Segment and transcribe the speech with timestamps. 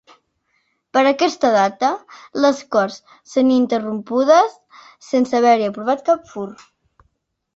[0.97, 1.89] Per aquesta data
[2.45, 2.97] les Corts
[3.33, 4.55] són interrompudes,
[5.09, 6.47] sense haver-hi aprovat cap fur.